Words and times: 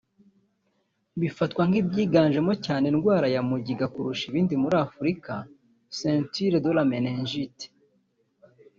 bifatwa 1.21 1.61
nk’ibyiganjemo 1.69 2.53
cyane 2.65 2.85
indwara 2.91 3.27
ya 3.35 3.41
mugiga 3.49 3.85
kurusha 3.93 4.23
ibindi 4.27 4.53
muri 4.63 4.75
Afrika 4.87 5.33
«ceinture 5.97 6.57
de 6.63 6.69
la 6.75 6.83
méningite» 6.91 7.63